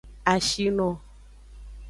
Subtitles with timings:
[0.31, 0.89] Ashino.